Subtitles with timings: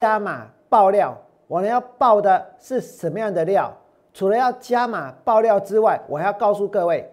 [0.00, 1.16] 加码爆料，
[1.48, 3.72] 我们要爆的是什么样的料？
[4.14, 7.10] 除了要加码爆料之外，我还要告诉各位，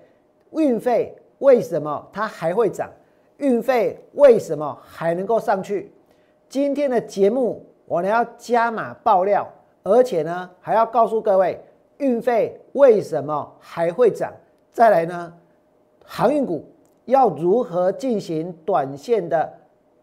[0.51, 2.89] 运费为什么它还会涨？
[3.37, 5.91] 运费为什么还能够上去？
[6.47, 11.59] 今天的节目我们要加码爆料，而且呢还要告诉各位，
[11.97, 14.31] 运费为什么还会涨？
[14.71, 15.33] 再来呢，
[16.05, 16.63] 航运股
[17.05, 19.51] 要如何进行短线的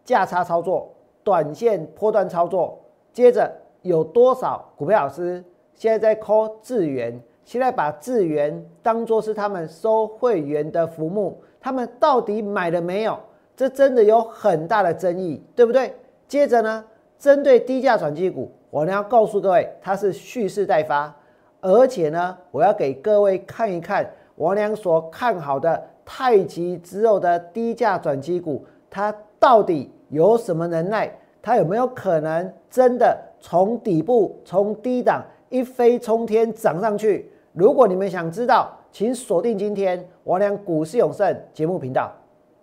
[0.03, 0.93] 价差操作、
[1.23, 2.79] 短线波段操作？
[3.11, 3.51] 接着
[3.81, 7.19] 有多少股票老师现在在 call 智源？
[7.45, 13.19] 现在把智源当做是他们收会员的服务，他们到底买了没有？
[13.55, 15.93] 这真的有很大的争议，对不对？
[16.27, 16.83] 接着呢，
[17.19, 21.13] 针对低价转机股，我呢要告诉各位，它是蓄势待发，
[21.61, 31.11] 而且呢，我要给各位看一看我俩所看好的太极之肉的低价转机股，它到底有什么能耐？
[31.41, 37.29] 它有没有可能真的从底部从低档一飞冲天涨上去？
[37.51, 42.11] 如果你们想知道，请锁定今天我俩股市永胜节目频道。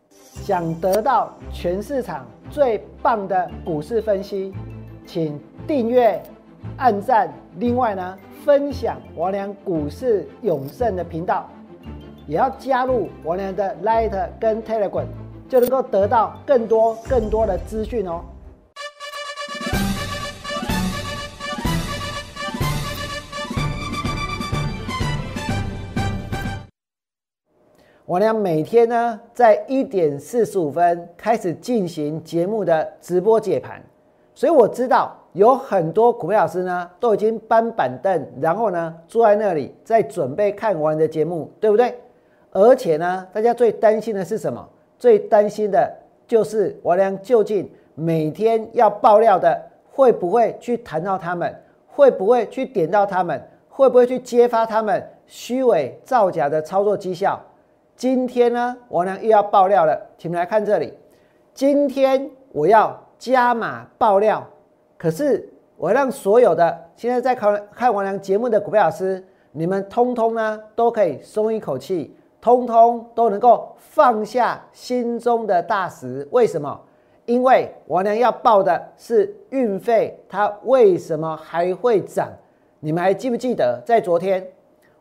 [0.08, 4.54] 想得到全市场最棒的股市分析，
[5.04, 6.22] 请订阅、
[6.76, 7.32] 按赞。
[7.56, 11.48] 另外呢，分享我俩股市永胜的频道，
[12.28, 15.06] 也要加入我俩的 Light 跟 Telegram，
[15.50, 18.20] 就能够得到更多更多的资讯哦。
[28.06, 33.82] 我俩每天呢，在一点四十五分开始进行节目的直播解盘，
[34.32, 41.92] 所以我知道有很多股票老师呢，都已经搬板凳，然后呢坐在那里在准备看完的节目，对不对？
[42.52, 44.68] 而且呢，大家最担心的是什么？
[45.00, 45.90] 最担心的
[46.28, 51.52] 就是我俩究竟每天要爆料的，会不会去谈到他们？
[51.88, 53.42] 会不会去点到他们？
[53.68, 57.40] 会不会去揭发他们虚伪造假的操作绩效？
[57.96, 60.92] 今天呢，我呢又要爆料了，请们来看这里。
[61.54, 64.46] 今天我要加码爆料，
[64.98, 76.26] 可是我让所有的现在在看看王良节目的股票老师，你们通通呢都可以松一口气，通通都能够放下心中的大石。
[76.30, 76.80] 为什么？
[77.26, 82.28] 因为王良要报的是运费，它为什么还会涨？
[82.80, 84.46] 你们还记不记得在昨天，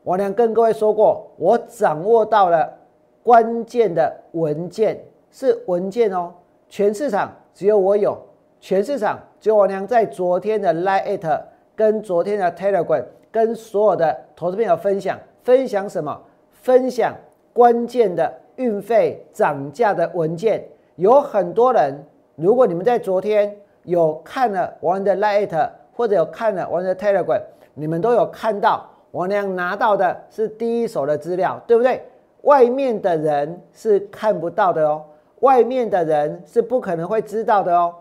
[0.03, 2.77] 王良跟各位说过，我掌握到了。
[3.21, 6.33] 关键的文件是文件哦，
[6.67, 8.17] 全市场只有我有，
[8.59, 11.41] 全市场只有我娘在昨天的 Lite
[11.75, 16.19] 跟昨天的 Telegram 跟所有的投资朋友分享，分享什么？
[16.53, 17.13] 分享
[17.59, 20.65] 关键的运费涨价的文件。
[20.95, 21.93] 有很多人，
[22.37, 23.53] 如果你们在昨天
[23.83, 27.41] 有看了我的 Light 或者有看了我的 Telegram，
[27.73, 32.01] 你们都有看到我娘拿到的是第一手的资料，对不对？
[32.43, 35.03] 外面的人是看不到的哦，
[35.41, 37.93] 外面的人是不可能会知道的哦。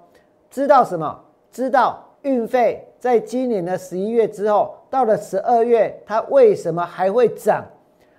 [0.49, 1.21] 知道什么？
[1.51, 7.67] 知道运费在今年的十一月之后，到了十二月，它为什么还会涨？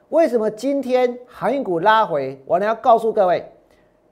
[0.09, 2.41] 为什么今天航运股拉回？
[2.47, 3.47] 我呢要告诉各位，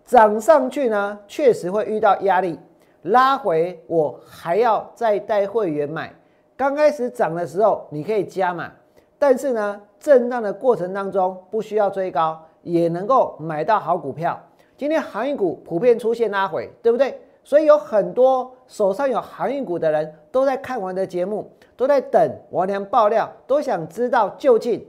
[0.06, 2.56] 涨上去呢，确实会遇到压力；
[3.02, 6.14] 拉回，我还要再带会员买。
[6.56, 8.72] 刚开始涨的时候，你可以加码，
[9.18, 9.82] 但是呢？
[10.00, 14.40] 震荡的过程当中，不需要追高，也能够买到好股票。
[14.78, 17.20] 今天航运股普遍出现拉回，对不对？
[17.44, 24.86] 所以有很多手上有航运股的人都在看完的节目，都在等王良爆料，都想知道究竟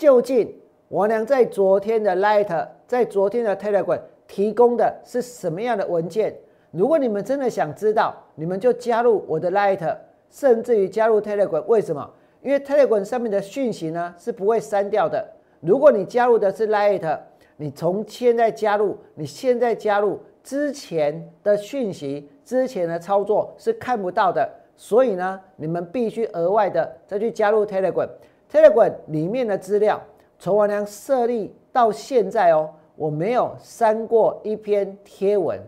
[0.00, 0.50] 究竟
[0.88, 6.34] 王良在昨天的 Light，在昨天的 Telegram 提供的是什么样的文件？
[6.70, 9.94] 如果你们真的想知道，你们就加入我的 Light，
[10.30, 11.62] 甚至于加入 Telegram。
[11.66, 12.10] 为什么？
[12.40, 15.22] 因为 Telegram 上面的讯息呢是不会删掉的。
[15.60, 17.18] 如果你加入的是 Light，
[17.58, 24.48] 你从现在加入，你现在加入之前的讯息、之前的操作是看不到的。
[24.78, 28.08] 所以呢，你们必须额外的再去加入 Telegram。
[28.50, 30.02] Telegram 里面的资料，
[30.38, 35.60] 从我娘设立到现在哦，我没有删过一篇贴文，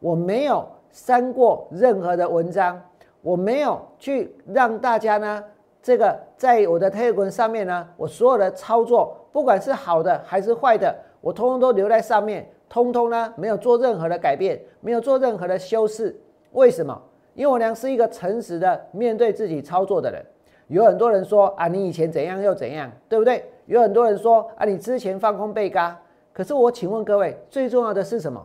[0.00, 2.82] 我没有删过任何的文章，
[3.22, 5.44] 我没有去让大家呢。
[5.80, 16.18] 这个在我的 Telegram 上面呢，我所有的操作，不管是好的还是坏的，我通通都留在上面，通通呢没有做任何的改变，没有做任何的修饰。
[16.52, 17.00] 为什么？
[17.34, 20.24] 因为我娘是一个诚实的面对自己操作的人。
[20.68, 23.44] 有很多人说啊，你以前怎样又怎样，对不对？
[23.66, 25.98] 有很多人说啊，你之前放空被嘎。
[26.32, 28.44] 可是我请问各位，最重要的是什么？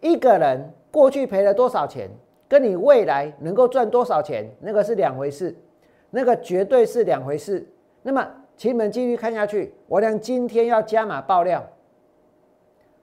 [0.00, 2.10] 一个人过去赔了多少钱？
[2.46, 5.56] 跟你未来能够赚多少钱，那个是两回事，
[6.10, 7.66] 那个绝对是两回事。
[8.02, 8.24] 那么，
[8.56, 11.64] 请你们继续看下去，我俩今天要加码爆料，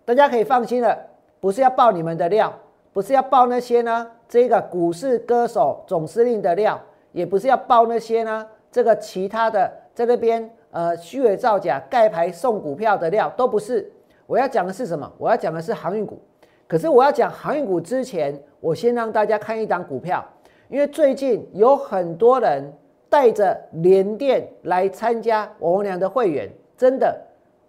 [0.06, 0.95] 大家可以放心了，
[1.39, 2.53] 不是要爆你们的料，
[2.94, 6.80] 不是要爆那些呢这个股市歌手总司令的料，
[7.11, 13.91] 也不是要爆那些呢这个其他的在那边呃虚伪造假盖牌送股票的料，都不是。
[14.25, 15.11] 我要讲的是什么？
[15.17, 16.19] 我要讲的是航运股。
[16.67, 20.25] 可是我要讲航运股之前，我先让大家看一档股票，
[20.69, 22.73] 因为最近有很多人
[23.09, 27.19] 带着联电来参加我们俩的会员，真的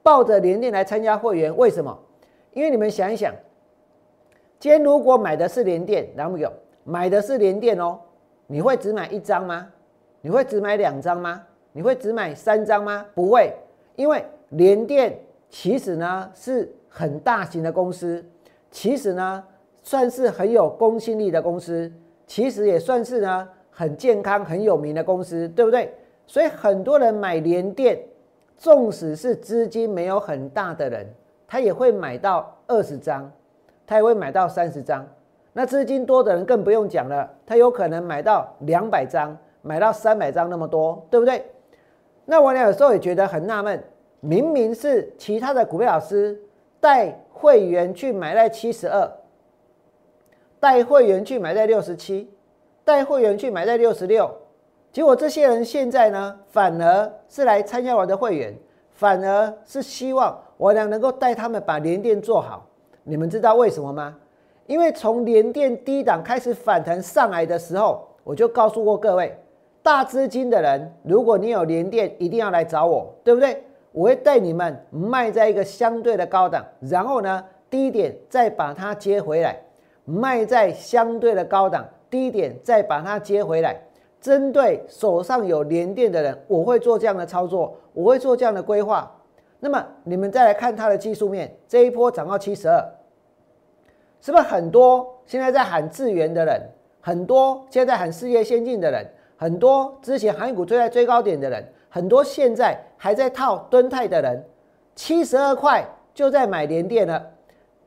[0.04, 1.98] 抱着联电来参加会员，为什么？
[2.52, 3.34] 因为你们想一想，
[4.60, 6.48] 今天如果买的是联电，然后有
[6.84, 7.98] 买的是联电哦，
[8.52, 9.66] 你会只买一张吗？
[10.20, 11.42] 你会只买两张吗？
[11.72, 13.06] 你会只买三张吗？
[13.14, 13.50] 不会，
[13.96, 15.18] 因为联电。
[15.48, 18.22] 其实呢是很大型的公司，
[18.70, 19.42] 其实呢
[19.82, 21.90] 算是很有公信力的公司，
[22.26, 25.90] 其实也算是呢很健康很有名的公司，对不对？
[26.26, 27.98] 所以很多人买联电，
[28.58, 31.06] 纵使是资金没有很大的人，
[31.46, 33.30] 他也会买到二十张，
[33.86, 35.06] 他也会买到三十张。
[35.52, 41.44] 那资金多的人更不用讲了，他有可能买到两百张，买到三百张那么多，对不对？
[42.24, 43.82] 那我俩有时候也觉得很纳闷。
[44.20, 46.40] 明明是其他的股票老师
[46.80, 49.10] 带会员去买在七十二，
[50.60, 52.30] 带会员去买在六十七，
[52.84, 54.30] 带会员去买在六十六，
[54.92, 58.56] 结果这些人现在呢，反而是来参加我的会员，
[58.92, 62.64] 反而是希望我俩能够带他们把连电做好。
[63.02, 64.16] 你们知道为什么吗？
[64.72, 69.36] 因为从连电低档开始反弹上来的时候，我就告诉过各位，
[69.82, 73.62] 大资金的人，如果你有连电，一定要来找我，对不对？
[73.92, 79.60] 我会带你们卖在一个相对的高档，然后呢，低点再把它接回来，
[80.06, 83.78] 卖在相对的高档，低点再把它接回来。
[84.22, 89.14] 针对手上有连电的人，我会做这样的操作，我会做这样的规划。
[89.60, 92.82] 那么你们再来看它的技术面，这一波涨到七十二，
[94.22, 96.62] 是不是很多现在在喊智源的人，
[97.00, 99.04] 很多现在喊事业先进的人，
[99.36, 101.62] 很多之前航运股追在最高点的人。
[101.90, 104.42] 很多现在还在套敦泰的人，
[104.94, 105.84] 七十二块
[106.14, 107.22] 就在买联电了，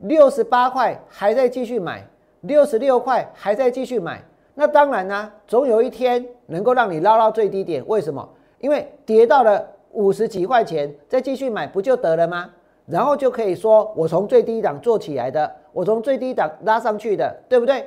[0.00, 2.06] 六十八块还在继续买，
[2.42, 4.22] 六十六块还在继续买。
[4.54, 7.82] 那当然呢，总有一天能够让你捞到最低点。
[7.88, 8.28] 为什么？
[8.60, 12.50] 因为跌到了五十几块钱，再继续买不就得了吗？
[12.86, 17.86] 然后就可以说我从最低档做起来的，我从最低档拉上去的，对不对？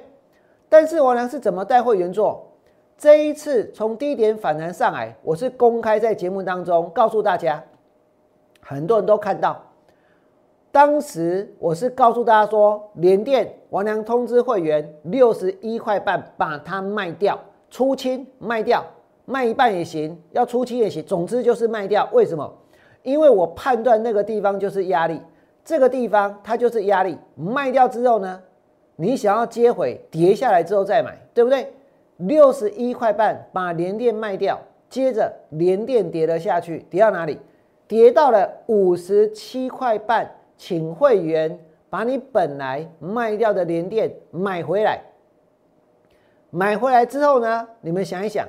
[0.70, 2.46] 但是我呢是怎么带会员做？
[2.96, 7.64] 这一次从低点反弹上来，我是公开在节目当中告诉大家，
[8.62, 9.60] 很多人都看到。
[10.72, 17.40] 当时我是告诉大家说，联电王良通知会员六十一块半把它卖掉，
[17.72, 18.86] 出清卖掉，
[19.26, 22.08] 卖一半也行，要出清也行，总之就是卖掉。
[22.12, 22.54] 为什么？
[23.02, 25.20] 因为我判断那个地方就是压力，
[25.64, 27.18] 这个地方它就是压力。
[27.36, 28.42] 卖掉之后呢，
[28.96, 31.74] 你想要接回跌下来之后再买，对不对？
[32.18, 34.60] 六十一块半把连电卖掉，
[34.90, 37.40] 接着连电跌了下去，跌到哪里？
[37.88, 41.58] 跌到了五十七块半，请会员
[41.90, 45.02] 把你本来卖掉的连电买回来。
[46.52, 47.68] 买回来之后呢？
[47.82, 48.48] 你们想一想，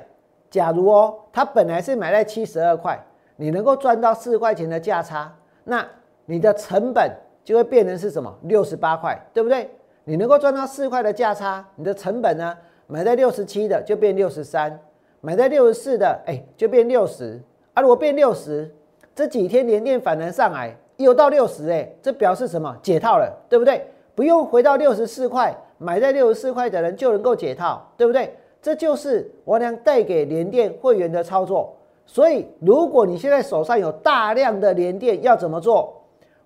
[0.49, 2.99] 假如哦，它本来是买在七十二块，
[3.35, 5.87] 你能够赚到四块钱的价差，那
[6.31, 7.11] 你的成本
[7.43, 8.33] 就会变成是什么？
[8.43, 9.69] 六十八块，对不对？
[10.05, 12.57] 你能够赚到四块的价差，你的成本呢？
[12.87, 14.79] 买在六十七的就变六十三，
[15.19, 17.37] 买在六十四的哎就变六十，
[17.73, 18.73] 啊如果变六十，
[19.13, 22.73] 这几天连电反弹上来又到六十哎，这表示什么？
[22.81, 23.85] 解套了，对不对？
[24.15, 28.33] 不用回到六十四块，买在六十四块的人就能够解套，对不对？
[28.61, 31.75] 这就是我俩带给联电会员的操作。
[32.05, 36.00] 所以如果你现在手上有大量的联电，要怎么做？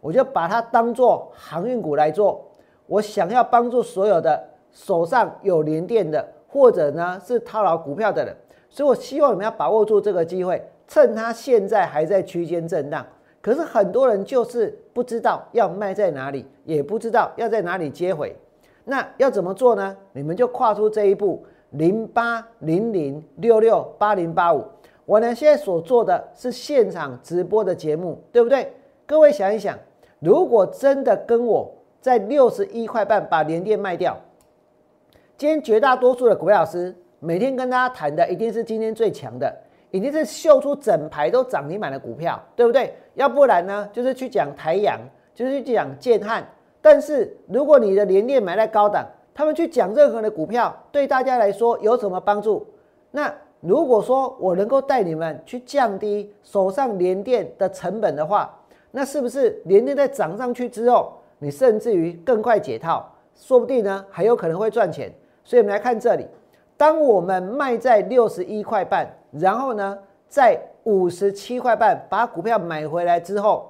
[0.05, 2.39] 我就把它当做航运股来做。
[2.85, 6.25] 我想要帮助所有的手上有联电的。
[6.47, 8.33] 或者呢是套牢股票的人，
[8.69, 13.05] 所以我希望你们要把握住这个机会，趁它现在还在区间震荡。
[13.41, 18.33] 可是很多人就是不知道要卖在哪里，也不知道要在哪里接回。
[18.85, 19.97] 那要怎么做呢？
[20.13, 24.63] 你们就跨出这一步，零八零零六六八零八五。
[25.05, 28.71] 我呢现在所做的是现场直播的节目，对不对？
[29.05, 29.77] 各位想一想，
[30.19, 34.17] 如果真的跟我在六十一块半把连电卖掉。
[35.38, 39.53] 今天绝大多数的股票老师每天跟大家谈的一定是今天最强的，
[39.91, 42.93] 一定是秀出整排都涨停板的股票，对不对？
[43.15, 45.00] 要不然呢，就是去讲台阳，
[45.34, 46.48] 就是去讲建汉。
[46.81, 52.65] 但是如果你的连电买在高档，他们去讲任何的股票，对大家来说有什么帮助？
[53.12, 58.53] 那如果说我能够带你们去降低手上连电的成本的话，
[58.95, 65.13] 那是不是连电在涨上去之后，你甚至于更快解套，说不定呢还有可能会赚钱？
[65.43, 66.25] 所以我们来看这里，
[66.77, 69.97] 当我们卖在六十一块半，然后呢
[70.29, 73.69] 在五十七块半把股票买回来之后。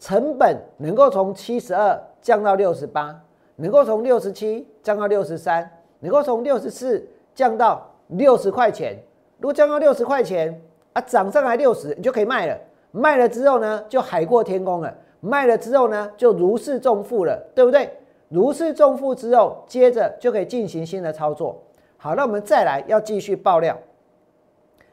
[0.00, 3.20] 成本能够从七十二降到六十八，
[3.56, 8.96] 能够从六十七降到六十三，能够从六十四降到六十块钱。
[9.38, 10.62] 如果降到六十块钱
[10.92, 12.56] 啊，涨上来六十，你就可以卖了。
[12.90, 14.94] 卖了之后呢，就海阔天空了。
[15.20, 17.90] 卖了之后呢，就如释重负了，对不对？
[18.28, 21.60] 如释重负之后，接着就可以进行新的操作。
[21.96, 23.76] 好，那我们再来要继续爆料。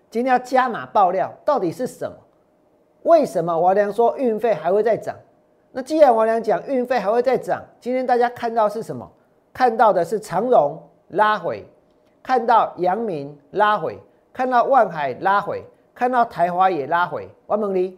[0.09, 2.17] 今天要加码爆料，到底是什么？
[3.03, 5.15] 为什么王良说运费还会再涨？
[5.71, 9.07] 那既然王良讲运费还会再涨，今天大家看到是什么？
[9.53, 11.65] 看到的是长荣拉回，
[12.23, 13.99] 看到阳明拉回，
[14.33, 15.63] 看到万海拉回，
[15.95, 17.27] 看到台华也拉回。
[17.47, 17.97] 王猛力，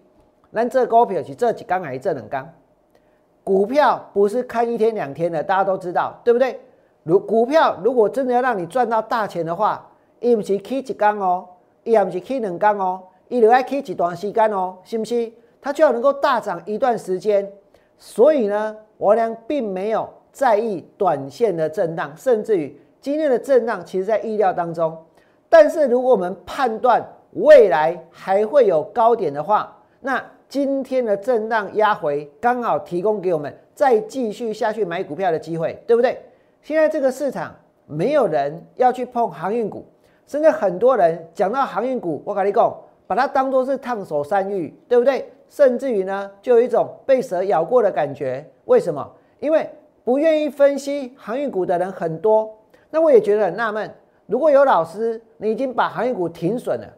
[0.52, 2.48] 那这股票是这几缸还是这两缸？
[3.44, 6.60] 股票不是看一天两天的，大家都知道，对不对？
[7.04, 9.90] 如股票如果真的要让你赚到大钱的话，
[10.20, 11.48] 一不是 K 一缸哦，
[11.84, 13.04] 一也不是 K 两缸哦。
[13.30, 15.32] 一留 I K 几段时间哦，是不是？
[15.62, 17.52] 它就要能够大涨一段时间。
[17.98, 24.98] 所以呢，我俩并没有在意短线的震荡，甚至于今天的震荡其实在意料当中。
[25.50, 36.20] 但是如果我们判断未来还会有高点的话，那今天的震荡压回刚好提供给我们再继续下去买股票的机会，对不对？
[36.62, 37.56] 现在这个市场
[37.86, 39.86] 没有人要去碰航运股，
[40.26, 42.76] 甚至很多人讲到航运股，我跟你讲。
[43.10, 45.32] 把它当做是烫手山芋，对不对？
[45.48, 48.46] 甚至于呢，就有一种被蛇咬过的感觉。
[48.66, 49.10] 为什么？
[49.40, 49.66] 因为
[50.04, 52.54] 不愿意分析航运股的人很多。
[52.90, 53.90] 那我也觉得很纳闷。
[54.26, 56.94] 如果有老师，你已经把航运股停损了，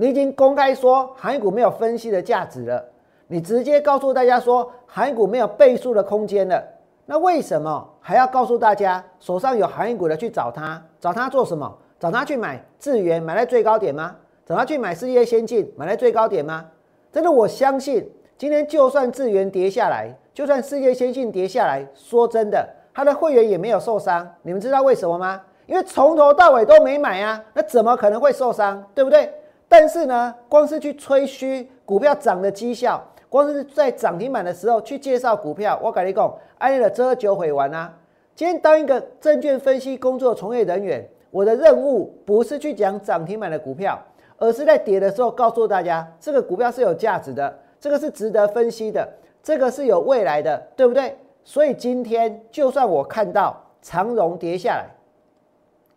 [0.00, 2.82] 你已经公开说航运股没有分析的价值了，
[3.26, 6.64] 你直接告诉大家说航运股没有倍数的空间了，
[7.04, 10.82] 那为什么还要告诉大家手上有航运股的去找他？
[10.98, 11.70] 找他做什么？
[11.98, 14.16] 找他去买智源，买在最高点吗？
[14.46, 16.64] 找他去买世界先进，买在最高点吗？
[17.12, 24.26] 真的，我相信今天就算智源跌下来，就算世界先进跌下来，说真的，他的会员也没有受伤。
[24.40, 25.42] 你们知道为什么吗？
[25.66, 28.82] 因为从头到尾都没买啊，那怎么可能会受伤？
[28.94, 29.30] 对不对？
[29.70, 37.94] 但是呢，光是去吹嘘股票涨的绩效，光是在涨停板的时候去介绍股票，我跟你讲，安利的这酒会完啊。
[38.34, 43.96] 今天当一个证券分析工作从业人员，我的任务不是去讲涨停板的股票。
[44.42, 49.06] 而是在跌的时候告诉大家，这个股票是有价值的，这个是值得分析的，
[49.42, 51.14] 这个是有未来的，对不对？
[51.44, 54.86] 所以今天就算我看到长荣跌下来，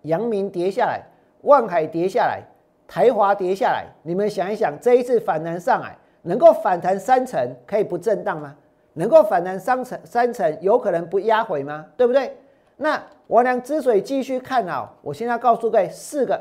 [0.02, 1.02] 阳明跌下来，
[1.44, 2.44] 万海跌下来，
[2.88, 8.56] 台华跌下来，你们想一想，这一次反弹上来能够反弹三成，可以不震荡吗？
[8.94, 11.86] 能够反弹三成，三成有可能不压回吗？
[11.98, 12.38] 对不对？
[12.78, 16.40] 那我俩之所以继续看好，我现在告诉各位四个。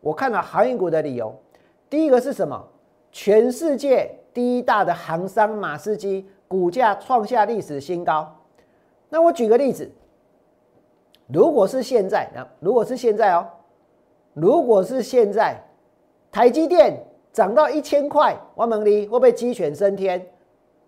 [0.00, 1.34] 我看到航运股的理由，
[1.90, 2.60] 第一个是什么？
[3.10, 8.34] 全世界第一大的航商马士基股价创下历史新高。
[9.10, 9.90] 那我举个例子，
[11.26, 13.46] 如果是现在，那如果是现在哦，
[14.32, 15.62] 如果是现在，
[16.32, 16.96] 台积电
[17.30, 20.26] 涨到一千块，王蒙离会不会鸡犬升天？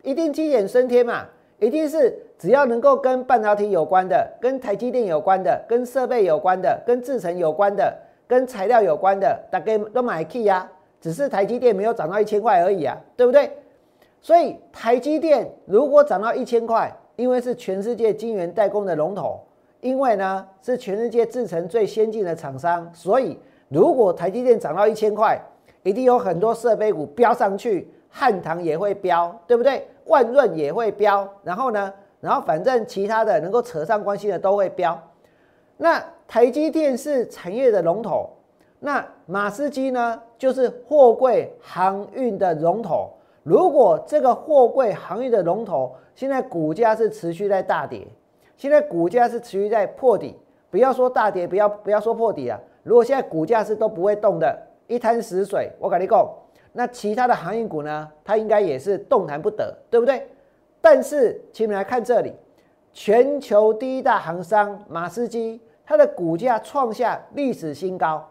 [0.03, 1.27] 一定鸡犬升天嘛？
[1.59, 7.95] 一定是只要能够跟半导体有关的、跟台积电有关的、跟设备有关的、跟制程有关的。
[8.27, 10.67] 跟材料有关的，大概都买 key 呀，
[10.99, 13.51] 只是台积电没有涨到一千块而已啊，对不对？
[14.23, 19.39] 所以台积电如果涨到一千块，因为是全世界晶圆代工的龙头，
[19.83, 23.39] 因为呢是全世界制成最先进的厂商，所以
[23.75, 25.37] 如果台积电涨到一千块，
[25.83, 29.87] 一定有很多设备股飙上去，汉唐也会飙，对不对？
[30.07, 34.99] 万润也会飙，然后呢，然后反正其他的能够扯上关系的都会飙，
[35.77, 36.03] 那。
[36.27, 38.31] 台积电是产业的龙头，
[38.81, 43.11] 那马士基呢，就是货柜航运的龙头。
[43.43, 48.09] 如果这个货柜航运的龙头现在股价是持续在大跌，
[48.57, 50.35] 现在股价是持续在破底，
[50.71, 52.59] 不要说大跌，不要不要说破底啊。
[52.85, 56.31] 如果现在股价是都不会动的，一滩死水，我跟你讲，
[56.73, 60.29] 那其他的航运股呢，它应该也是动弹不得，对不对？
[60.81, 62.33] 但是，请你们来看这里，
[62.93, 65.61] 全球第一大航商马斯基。
[65.87, 68.27] 它的股价创下历史新高，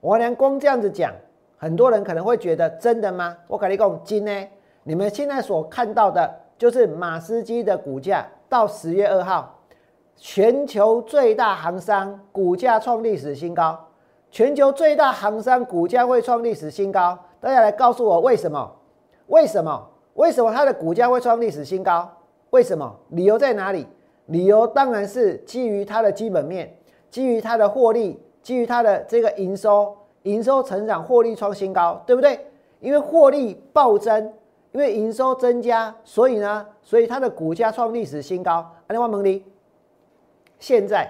[0.00, 1.14] 我连光这样子讲，
[1.56, 3.36] 很多人可能会觉得真的吗？
[3.46, 4.48] 我跟你讲，今呢，
[4.82, 9.57] 你们现在所看到的就是马斯基的股价到十月二号，
[10.18, 13.78] 全球最大行商股价创历史新高，
[14.30, 17.16] 全球最大行商股价会创历史新高。
[17.40, 18.70] 大家来告诉我为什么？
[19.28, 19.88] 为什么？
[20.14, 22.10] 为什么它的股价会创历史新高？
[22.50, 22.96] 为什么？
[23.10, 23.86] 理由在哪里？
[24.26, 26.76] 理由当然是基于它的基本面，
[27.10, 32.44] 基于它的获利，基于它的这个营收，营收成长，获利创新高，对不对？
[32.80, 34.32] 因为获利暴增，
[34.72, 38.68] 因为营收增加，所以呢，所以它的股价创历史新高。
[38.88, 39.44] 安利蒙迪，
[40.58, 41.08] 现在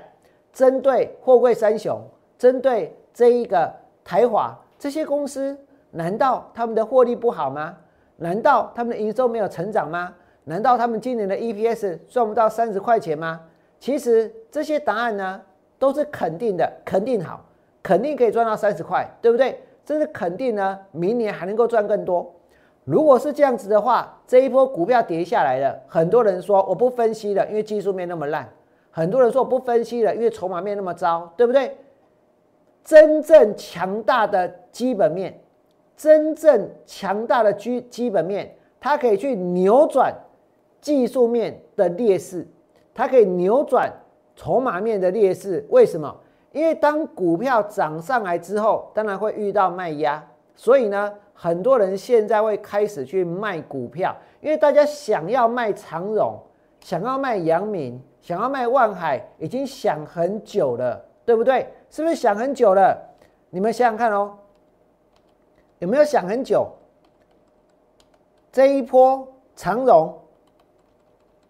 [0.52, 2.00] 针对货柜三雄，
[2.36, 3.72] 针对这一个
[4.04, 5.56] 台华这些公司。
[5.90, 7.74] 难道他们的获利不好吗？
[8.16, 10.14] 难道他们的营收没有成长吗？
[10.44, 13.40] 难道他们今年的 EPS 赚不到三十块钱吗？
[13.80, 15.40] 其实这些答案呢
[15.78, 17.42] 都是肯定的，肯定好，
[17.82, 19.62] 肯定可以赚到三十块，对不对？
[19.84, 22.34] 这是肯定呢，明年还能够赚更多。
[22.84, 28.44] 如果是这样子的话，这一波股票跌下来了，很多人说我不分析了，因为技术面那么烂；
[28.98, 31.76] 很多人说我不分析了，因为筹码面那么糟，对不对？
[32.82, 35.40] 真正强大的基本面。
[35.96, 40.12] 真正强大的基基本面，它可以去扭转
[40.80, 42.44] 技术面的劣势，
[42.92, 43.92] 它可以扭转
[44.34, 45.64] 筹码面的劣势。
[45.70, 46.12] 为什么？
[46.50, 50.24] 因为当股票涨上来之后，当然会遇到卖压，
[50.56, 56.36] 所以呢，很多人现在会开始去卖股票，因为大家想要卖长荣，
[56.80, 61.66] 想要卖阳明，想要卖万海，已经想很久了，对不对？
[61.90, 62.96] 是不是想很久了？
[63.50, 64.36] 你们想想看哦。
[65.78, 66.68] 有没有想很久？
[68.50, 70.18] 这一波长荣、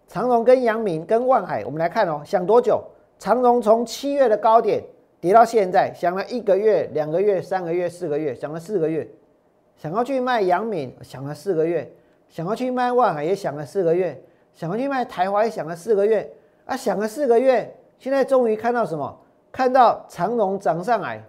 [0.06, 2.84] 长荣跟阳明跟万海，我们来看哦，想多久？
[3.18, 4.82] 长荣从七月的高点
[5.20, 9.08] 跌到现在，想了一个月、两个月、三个月、四个月，想了四个月。
[9.76, 11.84] 想要去卖阳明，想了四个月；
[12.28, 14.12] 想要去卖万海，也想了四个月；
[14.52, 16.28] 想要去卖台华，也想了四个月。
[16.68, 19.18] 啊，想了四个月，现在终于看到什么？
[19.50, 21.24] 看到长荣涨上来，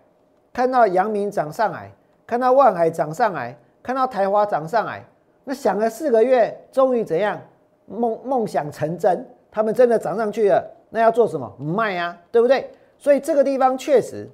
[0.51, 1.89] 看到阳明涨上来。
[2.27, 5.03] 看到万海涨上来，看到台华涨上来，
[5.45, 7.41] 那想了四个月，终于怎样？
[7.87, 10.63] 梦梦想成真，他们真的涨上去了。
[10.89, 11.51] 那要做什么？
[11.57, 12.69] 卖啊，对不对？
[12.97, 14.29] 所以这个地方确实，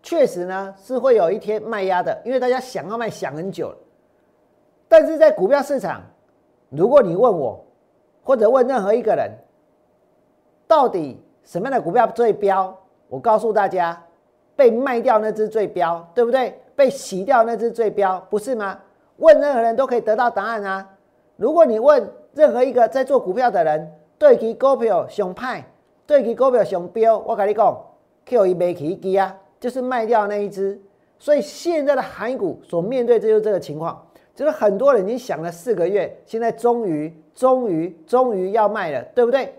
[0.00, 3.76] 确实呢是会有一天卖压的，因为大家想要卖想很久了。
[4.88, 6.00] 但是在股票市场，
[6.70, 7.62] 如果你问我，
[8.22, 9.30] 或者问任何一个人，
[10.72, 12.74] 到底什么样的股票最标？
[13.10, 14.02] 我告诉大家，
[14.56, 16.58] 被卖掉那只最标，对不对？
[16.74, 18.78] 被洗掉那只最标不是吗？
[19.18, 20.88] 问任何人都可以得到答案啊！
[21.36, 25.62] 如果你问任何一个在做股票的人，对其股票熊派，
[26.06, 27.78] 对其股票熊标，我跟你讲
[28.24, 30.80] ，Q 一没起机啊，就是卖掉那一只。
[31.18, 34.02] 所以现在的韩股所面对就是这个情况，
[34.34, 39.54] 就是很多人已经想了四个月，现在终于、终于、终于要卖了，对不对？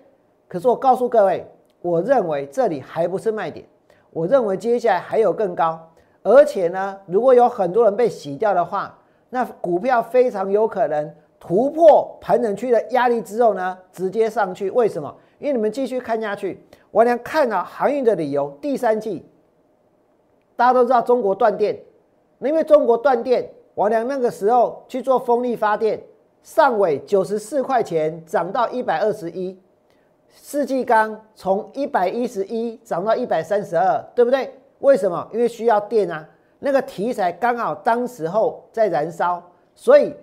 [0.53, 1.43] 可是我告诉各位，
[1.81, 3.65] 我认为这里还不是卖点，
[4.11, 5.79] 我认为接下来还有更高。
[6.21, 8.95] 而且呢，如果有很多人被洗掉的话，
[9.31, 14.69] 那股票非常有可能突破盘整区的压力之后呢，直接上去。
[14.69, 15.11] 为什么？
[15.39, 18.55] 因为你们继续看下去，我娘看到航运的理由。
[18.61, 19.25] 第三季，
[20.55, 21.75] 大家都知道中国断电，
[22.37, 25.99] 因为中国断电，我娘那个时候去做风力发电，
[26.43, 29.59] 上尾九十四块钱涨到一百二十一，
[30.35, 34.51] 四季钢从一百一十一涨到一百三十二，对不对？
[34.79, 35.25] 为什么？
[35.31, 36.27] 因为需要电啊，
[36.59, 39.41] 那个题材刚好当时候在燃烧，
[39.75, 40.13] 所以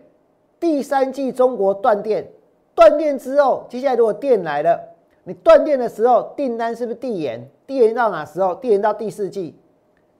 [0.58, 2.28] 第三季中国断电，
[2.74, 4.78] 断电之后，接下来如果电来了，
[5.24, 7.48] 你断电的时候订单是不是递延？
[7.66, 8.54] 递延到哪时候？
[8.56, 9.56] 递延到第四季，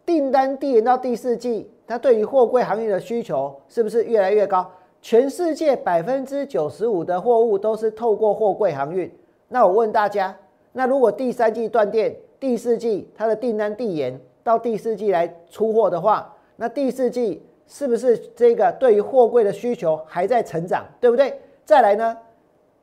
[0.06, 4.70] 订单递延到第四季，它对于货柜行业的需求是不是越来越高？
[5.02, 9.10] 全世界百分之九十五的货物都是透过货柜航运。
[9.52, 10.34] 那我问大家，
[10.72, 14.18] 那如果第三季断电，第四季它的订单递延？
[14.44, 21.38] 到第四季来出货的话，那第四季是不是这个对于货柜的需求还在成长，对不对？
[21.64, 22.16] 再来呢，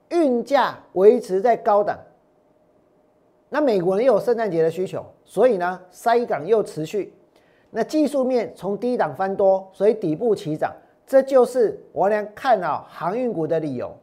[0.10, 1.98] 运价维持在高档，
[3.50, 7.14] 那美国人又有圣诞节的需求，所以呢，塞港又持续，
[7.72, 10.72] 那技术面从低档翻多，所以底部起涨，
[11.08, 13.96] 这就是我俩看好航运股的理由。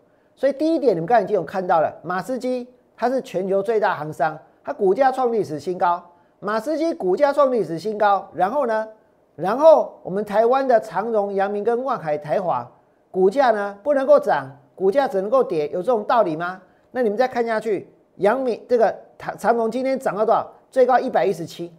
[0.44, 6.04] 所以第一点，你们刚才已经有看到了，马士基它是全球最大行商，它股价创历史新高。
[6.38, 8.86] 马士基股价创历史新高，然后呢？
[9.36, 12.70] 然后我们台湾的长荣、阳明跟万海、台华
[13.10, 16.60] 股价呢不能够涨，股价只能够跌，有这种道理吗？
[16.90, 20.52] 那你们再看下去，阳明这个长长荣今天涨到多少？
[20.70, 21.72] 最高一百一十七。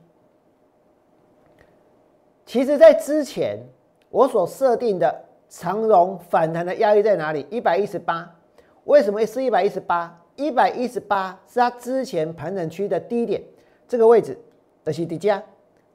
[2.48, 3.60] 其实，在之前
[4.10, 7.46] 我所设定的长荣反弹的压力在哪里？
[7.52, 8.28] 一百一十八。
[8.86, 10.22] 为什么是一百一十八？
[10.36, 13.42] 一百一十八是它之前盘整区的低点，
[13.88, 14.38] 这个位置
[14.84, 15.42] 的是底价，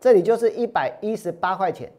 [0.00, 1.90] 这里就是一百一十八块钱，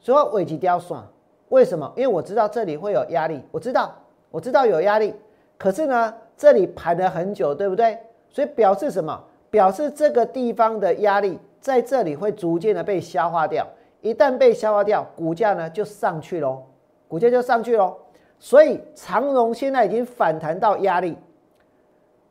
[0.00, 1.04] 所以尾级雕算，
[1.48, 1.92] 为什么？
[1.96, 3.94] 因为我知道这里会有压力，我知道，
[4.30, 5.14] 我知道有压力，
[5.58, 7.98] 可是呢，这里盘了很久，对不对？
[8.30, 9.24] 所以表示什么？
[9.50, 13.66] 表示这个地方的压力在这里会逐渐的被消化掉，
[14.02, 16.62] 一旦被消化掉，股价呢就上去喽，
[17.08, 17.96] 股价就上去喽。
[18.40, 21.16] 所以长荣现在已经反弹到压力，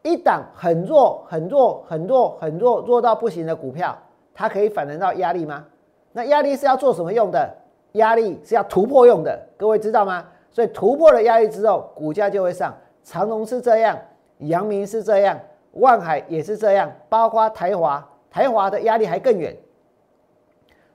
[0.04, 3.98] 一档很弱、很弱、很弱、很弱、弱到不行的股票，
[4.34, 5.66] 它可以反弹到压力吗？
[6.14, 7.54] 那压力是要做什么用的？
[7.94, 10.26] 压力是要突破用的，各位知道吗？
[10.50, 12.74] 所以突破了压力之后，股价就会上。
[13.04, 13.98] 长荣是这样，
[14.40, 15.38] 阳明是这样，
[15.74, 19.56] 万海也是这样，包括台华，台华的压力还更远。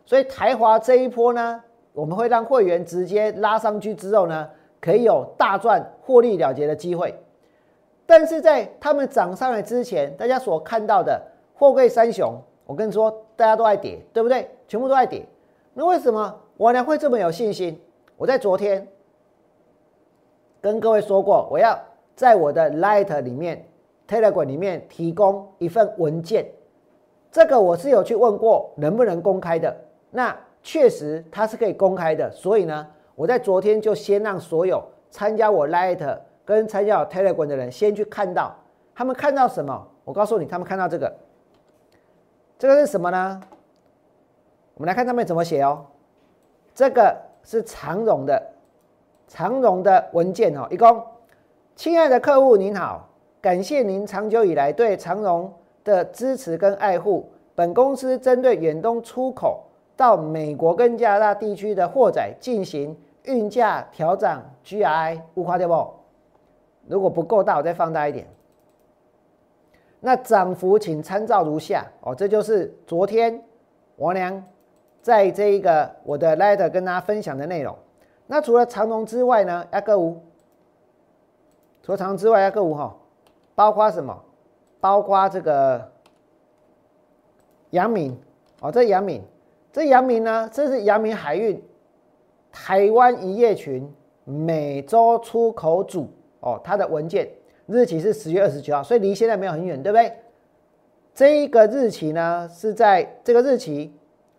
[0.07, 4.49] 所以台华这一波呢，我们会让会员直接拉上去之后呢。
[4.83, 7.15] 可以有大赚获利了结的机会，
[8.05, 11.23] 但是在他们涨上来之前，大家所看到的
[11.55, 12.35] 货柜三雄，
[12.67, 14.51] 我跟你说，大家都爱跌，对不对？
[14.67, 15.25] 全部都爱跌。
[15.73, 17.81] 那为什么我呢会这么有信心？
[18.17, 18.85] 我在昨天
[20.61, 21.79] 跟各位说过，我要
[22.17, 23.65] 在我的 Light 里面、
[24.09, 26.45] Telegram 里面提供一份文件，
[27.31, 29.77] 这个我是有去问过能不能公开的。
[30.11, 32.85] 那确实它是可以公开的，所以呢。
[33.15, 38.55] 我在昨天就先让所有参加我 Light 跟参加我 Telegram 的人先去看到，
[38.95, 39.89] 他们看到什么？
[40.05, 41.15] 我告诉你，他们看到这个，
[42.59, 43.41] 这个是什么呢？
[44.75, 45.85] 我们来看他们怎么写哦。
[46.75, 48.43] 这个是长荣的
[49.29, 50.67] 长荣的文件哦。
[50.71, 51.05] 一共，
[51.77, 53.09] 亲爱的客户您好，
[53.41, 55.53] 感谢您长久以来对长荣
[55.85, 57.31] 的支持跟爱护。
[57.55, 59.63] 本公司针对远东出口。
[60.03, 65.89] 到美国跟加拿大地区的货载进行运价调整，GRI 五夸对不？
[66.89, 68.27] 如果不够大，我再放大一点。
[70.01, 73.41] 那涨幅请参照如下哦，这就是昨天
[73.95, 74.43] 王良
[75.01, 77.73] 在这一个我的 letter 跟大家分享的内容。
[78.27, 80.21] 那除了长隆之外呢，亚个五，
[81.85, 82.93] 除了长隆之外，亚个五哈，
[83.55, 84.21] 包括什么？
[84.81, 85.93] 包括这个
[87.71, 88.21] 杨敏
[88.61, 89.23] 哦，这杨敏。
[89.73, 90.49] 这阳明呢？
[90.53, 91.61] 这是阳明海运
[92.53, 93.91] 台湾一夜群
[94.25, 97.27] 美洲出口组哦，它的文件
[97.67, 100.13] 日期是十月二十九号，所以离现在没有很远，对不对？
[101.15, 103.91] 这一个日期呢是在这个日期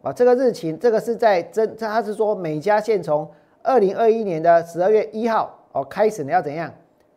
[0.04, 3.28] 啊，这个日期这个是在真，它是说美家线从
[3.64, 6.72] 二零二一年的十二月一号哦开始呢要怎样？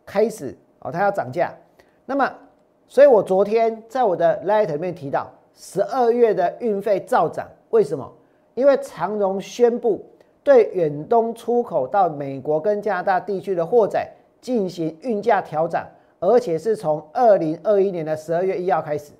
[0.07, 1.53] 开始哦，它要涨价。
[2.05, 2.33] 那么，
[2.87, 7.47] 所以我昨天在我的 letter 里面提到，十二月的运费照涨。
[7.77, 8.11] 为什么？
[8.55, 10.03] 因为长荣宣布
[10.43, 14.11] 对远东出口到美国跟加拿大地区的货载
[14.41, 15.79] 进行运价调整，
[16.19, 19.11] 而且是从二零二一年的十二月一号开始。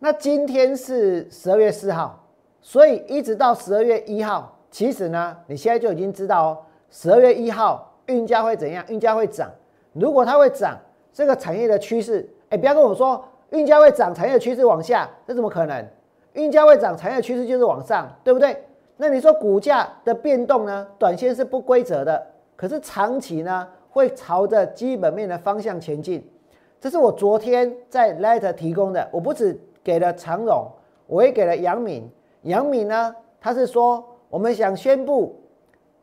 [0.00, 2.26] 那今天是十二月四号，
[2.60, 6.58] 所以一直到十二月一号，其实呢，你现在就已经知道哦，
[6.90, 8.84] 十二月一号运价会怎样？
[8.88, 9.48] 运价会涨。
[9.92, 10.76] 如果它会涨，
[11.12, 15.86] 这个产业的趋势，哎，不要跟我说运价会涨，产业趋势往下，这怎么可能？
[16.34, 18.64] 运价会涨，产业趋势就是往上，对不对？
[18.96, 20.86] 那你说股价的变动呢？
[20.98, 26.22] 短线是不规则的，可是长期呢会朝着基本面的方向前进。
[26.80, 30.66] 这是我昨天在 Letter 提供的，我不止给了长荣，
[31.06, 32.08] 我也给了杨敏。
[32.42, 35.34] 杨敏呢，他是说我们想宣布，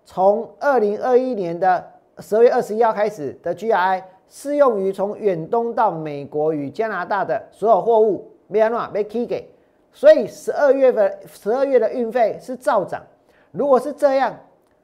[0.03, 1.83] 从二零二一年的
[2.19, 9.47] 十二月二十一号开始的 GRI 适用于从远东到美国与加拿大的所有货物，没安诺，没 key 给。
[9.97, 13.01] 所以十二月份十二月的运费是照涨，
[13.49, 14.31] 如果是这样，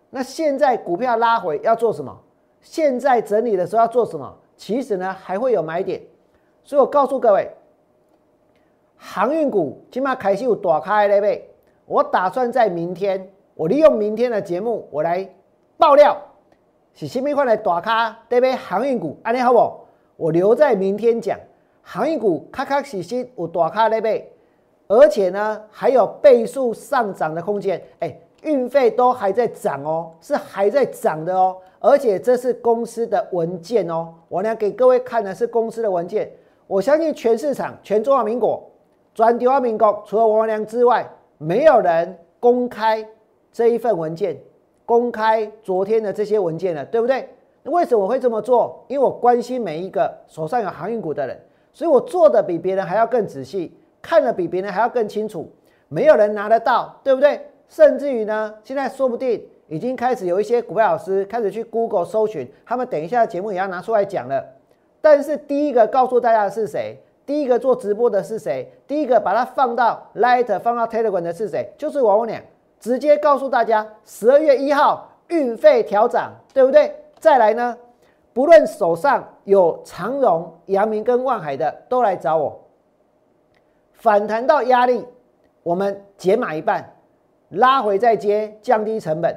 [0.10, 2.19] 那现在股票拉回要做什么？
[2.62, 4.36] 现在整理的时候要做什么？
[4.58, 6.02] 其实呢还会有买点，
[6.63, 7.47] 所以我告诉各位，
[8.97, 11.47] 航运股起码开始有大开了呗。
[11.86, 15.30] 我打算在明天，我利用明天的节目，我来
[15.78, 16.17] 爆料，
[16.95, 18.56] 是什么块来大咖对不对？
[18.56, 19.80] 航运股，安利好不？
[20.17, 21.38] 我留在明天讲，
[21.84, 24.28] 航运股咔咔实实有大咖了呗。
[24.88, 27.82] 而且呢，还有倍数上涨的空间。
[28.00, 31.58] 哎，运费都还在涨哦，是还在涨的哦。
[31.80, 36.32] 而且这是公司的文件哦，我呢给各位看的是公司的文件。
[36.65, 38.63] 我相信全市场、全中华民国、
[39.13, 41.06] 全中华民国，除了王良之外，
[41.38, 43.06] 没有人公开
[43.52, 44.38] 这一份文件，
[44.86, 47.28] 公开昨天的这些文件了，对不对？
[47.63, 48.84] 为什么会这么做？
[48.88, 51.39] 因为我关心每一个手上有航运股的人，
[51.74, 53.78] 所以我做的比别人还要更仔细。
[54.04, 55.52] 看得比别人还要更清楚，
[55.88, 57.42] 没有人拿得到，对不对？
[57.68, 64.46] 甚至于呢，现在说不定已经开始有一些股票老师开始去 Google 搜寻，他们等一下节目也要拿出来讲了。
[65.02, 67.02] 但是第一个告诉大家的是谁？
[67.26, 68.70] 第一个做直播的是谁？
[68.86, 71.74] 第一个把它放到 Light、放到 Telegram 的是谁？
[71.78, 72.44] 就是王我俩，
[72.80, 76.94] 直接告诉大家，十二月一号运费调涨，对不对？
[77.18, 77.78] 再来呢，
[78.34, 82.60] 不论手上有长荣、阳明跟万海的，都来找我。
[84.04, 85.08] 反弹到压力，
[85.63, 86.94] 我们减码一半，
[87.52, 89.34] 拉回再接，降低成本，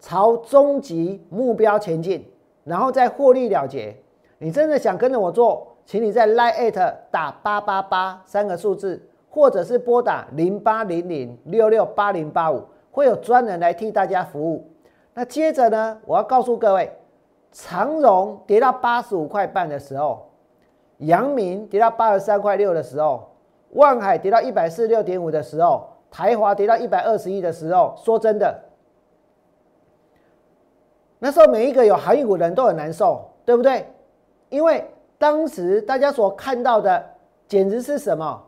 [0.00, 2.28] 朝终极目标前进，
[2.64, 3.96] 然后再获利了结。
[4.38, 5.68] 你真的想跟着我做？
[5.84, 14.68] 请你在 Line 打八八八三个数字，或者是拨打零八零零六六八零八五，会有专人来替大家服务。
[15.14, 16.90] 那接着呢，我要告诉各位，
[17.52, 20.28] 长荣跌到八十五块半的时候，
[20.98, 23.28] 阳明跌到八十三块六的时候，
[23.72, 28.58] 万海跌到一百四十六点五的时候，台华跌到一百二十一的时候，说真的，
[31.18, 33.86] 那时候每一个有航运股的人都很难受，对不对？
[34.50, 34.84] 因为
[35.18, 37.02] 当时大家所看到的，
[37.48, 38.42] 简直是什么？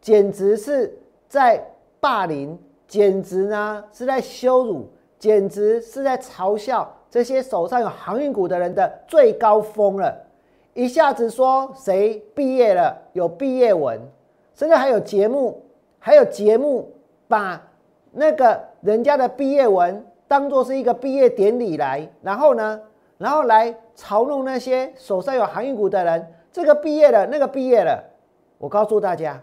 [0.00, 0.96] 简直是
[1.28, 1.62] 在
[1.98, 10.16] 霸凌，简直呢是在羞辱，简直是在嘲笑这些手上有航运股的人的最高峰了。
[10.74, 14.00] 一下子说谁毕业了，有毕业文，
[14.60, 15.58] 甚至还有节目，
[15.98, 16.92] 还有节目
[17.26, 17.66] 把
[18.12, 22.78] 那个人家的毕业文当做是一个毕业典礼来，然后呢？
[23.16, 28.04] 然后来嘲弄那些手上有航运股的人，这个毕业了，那个毕业了。
[28.58, 29.42] 我告诉大家，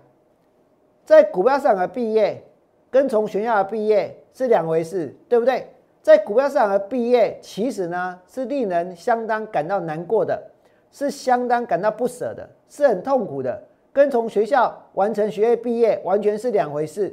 [1.04, 2.44] 在股票市场的毕业
[2.92, 5.68] 跟从学校的毕业是两回事，对不对？
[6.04, 10.40] 在股票市场的毕业，其实呢是令人相当感到难过的，
[10.92, 13.64] 是相当感到不舍的，是很痛苦的。
[13.98, 17.12] 跟从学校完成学业毕业完全是两回事。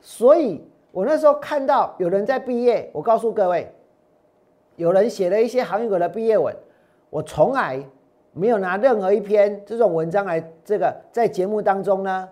[0.00, 3.72] 所以我那时候看到有人在毕业，我告诉各位。
[4.74, 6.52] 有人写了一些航运股的毕业文，
[7.10, 7.80] 我从来
[8.32, 12.28] 没有拿任何一篇这种文章来这个在节目当中呢，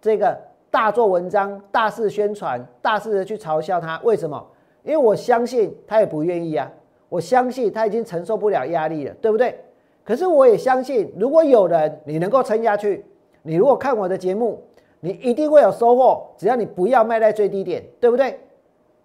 [0.00, 0.38] 这个
[0.70, 4.00] 大做文章、大肆宣传、大肆的去嘲笑他。
[4.04, 4.46] 为什么？
[4.84, 6.70] 因为我相信他也不愿意啊，
[7.08, 9.58] 我相信他已经承受不了压力了，对不对？
[10.04, 13.04] 可是我也相信，如果有人你能够撑下去，
[13.46, 14.60] 你如果看我的节目，
[15.00, 16.26] 你一定会有收获。
[16.36, 18.40] 只要你不要卖在最低点，对不对？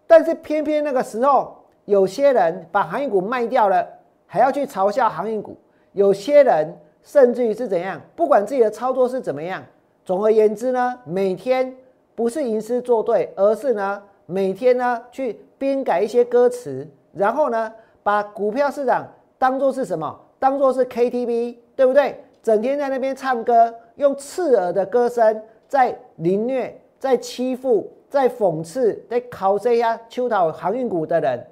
[0.08, 1.56] 但是偏偏那个时候。
[1.86, 3.86] 有些人把航运股卖掉了，
[4.28, 5.54] 还要去嘲笑航运股；
[5.94, 9.62] 有些人甚至于是怎样，不管自己的操作是怎么样。
[10.06, 11.76] 总而言之呢，每天
[12.14, 17.74] 不是吟诗作对，而是呢每天呢去编改一些歌词，然后呢
[18.04, 19.06] 把股票市场
[19.40, 20.18] 当做是什么？
[20.38, 22.24] 当做是 KTV，对不对？
[22.44, 31.46] 整天在那边唱歌，用刺耳的歌声在凌虐、在欺负、在讽刺、在考这些秋讨航运股的人。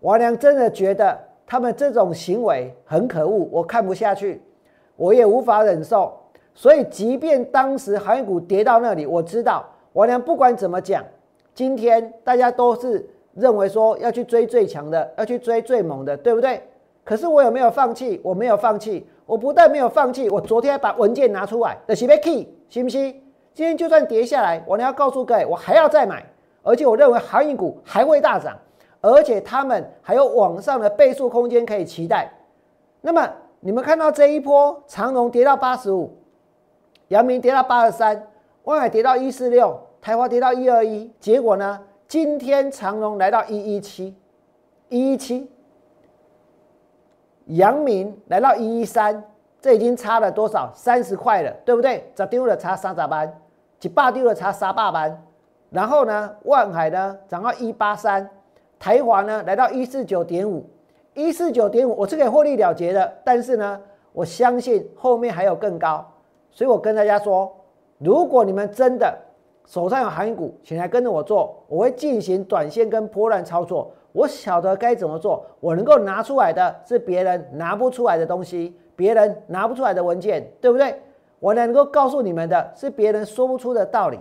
[0.00, 4.40] 王良真的觉得他们这种行为很可恶，我看不下去，
[4.96, 6.12] 我也无法忍受。
[6.54, 11.04] 所以，即便当时航运股跌到那里，我知道王良不管怎么讲，
[11.54, 16.62] 今天大家都是认为说要去追最强的，要去追最猛的，对不对？
[17.04, 18.20] 可是我有没有放弃？
[18.22, 19.06] 我没有放弃。
[19.28, 23.12] 我不但没有放弃，我昨天还把文件拿出来，的是 key，信不信？
[23.52, 26.24] 今天就算跌下来，王良要告诉各位，我还要再买，
[26.62, 28.56] 而且我认为航运股还会大涨。
[29.02, 32.32] 而且他们还有往上的倍数空间可以期待。
[33.02, 36.10] 那么你们看到这一波长荣跌到八十五，
[37.08, 38.26] 阳明跌到八十三，
[38.64, 41.78] 万海跌到一四六，台华跌到一二一，结果呢？
[42.08, 44.16] 今天长荣来到一一七，
[44.88, 45.50] 一一七，
[47.48, 49.22] 阳明来到一一三，
[49.60, 50.70] 这已经差了多少？
[50.74, 52.10] 三十块了，对不对？
[52.14, 53.40] 咋丢了差三咋班，
[53.78, 55.22] 几百丢了差三百班。
[55.70, 56.30] 然后呢？
[56.44, 58.28] 万海呢涨到一八三。
[58.78, 60.64] 台华呢来到一四九点五，
[61.14, 63.12] 一四九点五，我是可以获利了结的。
[63.24, 63.80] 但是呢，
[64.12, 66.06] 我相信后面还有更高，
[66.50, 67.50] 所以我跟大家说，
[67.98, 69.18] 如果你们真的
[69.66, 73.90] 手上有航运股，请来跟着我做，我会进行短线跟波段操作。
[74.12, 81.00] 我晓得该怎么做，我能够拿出来的是别人拿不出来的东西，别人拿不出来的文件，对不对？
[81.40, 84.18] 我能够告诉你们的是别人说不出的道理。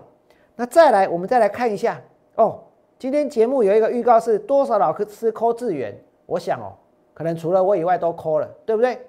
[0.55, 2.01] 那再来，我们再来看一下
[2.35, 2.59] 哦。
[2.99, 5.95] 今天节目有一个预告是多少老师抠智源？
[6.25, 6.73] 我想哦，
[7.13, 8.99] 可能除了我以外都扣了，对不对？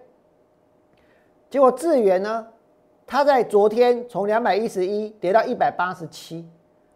[1.51, 2.47] 结果智源呢，
[3.07, 6.47] 它在昨天从两百一十一跌到一百八十七，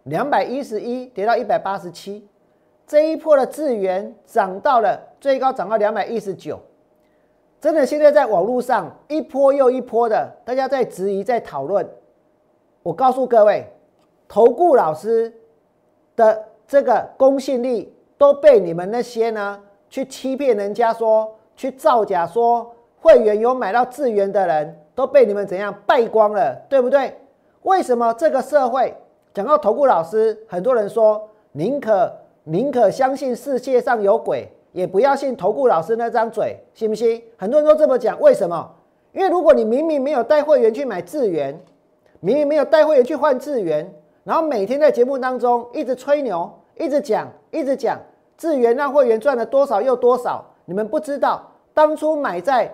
[0.04, 2.28] 两百一十一跌到一百八十七，
[2.86, 6.58] 这一波的智源涨到了最高涨到两百一十九，
[7.60, 11.88] 真的现在在网络上一波又一波的，大家在质疑在讨论。
[12.82, 13.66] 我告诉各位，
[14.28, 15.32] 投顾老师
[16.16, 16.44] 的。
[16.64, 27.14] 这个公信力都被你们那些呢去欺骗人家说去造假说会员有买到智源的人都被你们怎样败光了，对不对？
[27.62, 28.96] 为什么这个社会
[29.34, 32.10] 讲到投顾老师，很多人说宁可
[32.44, 37.22] 宁可相信世界上有鬼，也不要信投顾老师那张嘴，信不信？
[37.36, 38.70] 很多人都这么讲，为什么？
[39.12, 41.58] 因为如果你明明没有带会员去买智源，
[42.20, 43.92] 明明没有带会员去换智源，
[44.24, 47.98] 然后每天在节目当中一直吹牛，一直讲，一直讲
[48.36, 51.42] 智源让会员赚了多少又多少，你们不知道
[51.74, 52.72] 当初买在。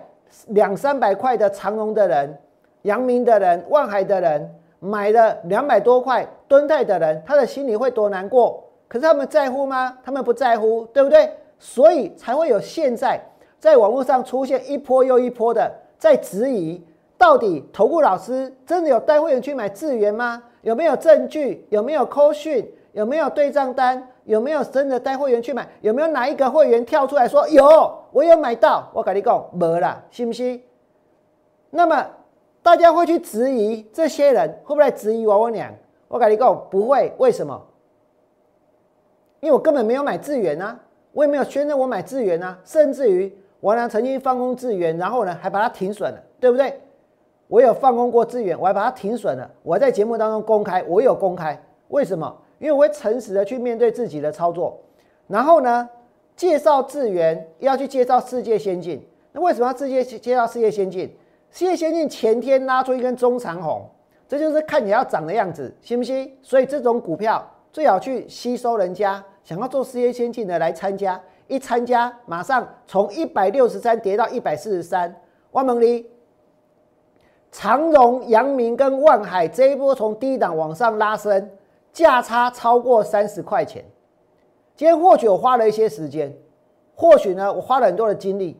[0.49, 2.37] 两三百块的长隆的人、
[2.83, 4.47] 阳明的人、万海的人
[4.79, 8.63] 买了两百多块蹲泰的人，他的心里会多难过？
[8.89, 9.97] 可是他们在乎吗？
[10.03, 11.31] 他们不在乎，对不对？
[11.57, 13.21] 所以才会有现在
[13.59, 16.83] 在网络上出现一波又一波的在质疑，
[17.17, 20.41] 到底投顾老师真的有带会员去买智源吗？
[20.63, 21.65] 有没有证据？
[21.69, 22.69] 有没有扣讯？
[22.93, 24.05] 有没有对账单？
[24.23, 25.67] 有没有真的带会员去买？
[25.81, 27.93] 有没有哪一个会员跳出来说有？
[28.11, 28.89] 我有买到？
[28.93, 30.61] 我跟你讲，没啦，信不信？
[31.69, 32.05] 那么
[32.63, 35.71] 大家会去质疑这些人会不会质疑王文娘？
[36.07, 37.13] 我跟你讲，不会。
[37.19, 37.61] 为什么？
[39.39, 40.79] 因为我根本没有买资源啊，
[41.11, 46.79] 我也没有宣称我买资源啊，甚至于我呢曾经放空资源，然后呢还把它停损了，对不对？
[47.47, 52.35] 我有放空过资源，我还把它停损了，我在节目当中公开，我有公开，为什么？
[52.59, 54.77] 因为我会诚实的去面对自己的操作，
[55.27, 55.89] 然后呢，
[56.35, 59.01] 介绍智源要去介绍世界先进。
[59.31, 61.09] 那为什么要直接介绍世界先进？
[61.51, 63.89] 世界先进前天拉出一根中长红，
[64.27, 66.31] 这就是看你要涨的样子，信不信？
[66.41, 75.15] 所以这种股票最好去吸收人家想要做事业先进的来参加，一参加马上从一百六十三跌到一百四十三。
[75.51, 76.09] 万蒙里、
[77.51, 81.49] 长荣、阳明跟万海这一波从低档往上拉升。
[81.91, 83.83] 价差超过三十块钱，
[84.75, 86.31] 今天或许我花了一些时间，
[86.93, 88.55] 或许呢我花了很多的精力，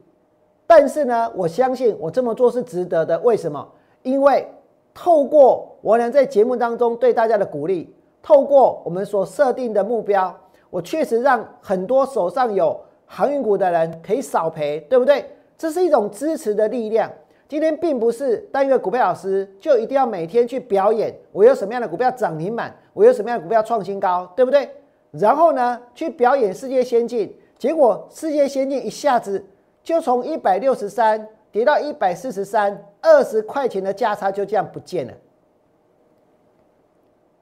[0.66, 3.20] 但是呢我相信我这么做是值得的。
[3.20, 3.66] 为什么？
[4.02, 4.48] 因为
[4.96, 10.36] 透过我俩在节目当中对大家的鼓励，透过我们所设定的目标，
[10.70, 15.26] 我确实让很多手上有航运股的人可以少赔，对不对？
[15.58, 17.12] 这是一种支持的力量。
[17.48, 24.70] 今天并不是当一个股票老师就一定要每天去表演我有什么样的股票涨停板，我有什么样的股票创新高，对不对？
[25.12, 29.44] 然后呢，去表演世界先进，结果世界先进一下子
[29.84, 35.14] 就从一百六十三跌到一百四十三，二十块钱的价差就这样不见了。